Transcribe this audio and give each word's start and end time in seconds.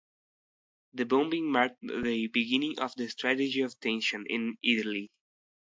This 0.93 1.05
bombing 1.05 1.51
marked 1.51 1.79
the 1.83 2.25
beginning 2.33 2.79
of 2.79 2.95
the 2.95 3.07
"strategy 3.07 3.61
of 3.61 3.79
tension" 3.79 4.25
in 4.27 4.55
Italy. 4.63 5.11